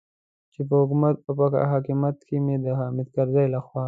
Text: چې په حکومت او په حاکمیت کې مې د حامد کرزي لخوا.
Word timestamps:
چې 0.53 0.61
په 0.67 0.73
حکومت 0.81 1.15
او 1.27 1.33
په 1.53 1.59
حاکمیت 1.71 2.17
کې 2.27 2.37
مې 2.45 2.55
د 2.63 2.65
حامد 2.79 3.07
کرزي 3.15 3.45
لخوا. 3.53 3.79